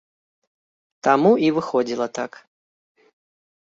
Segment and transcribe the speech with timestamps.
[1.09, 2.31] Таму і выходзіла так.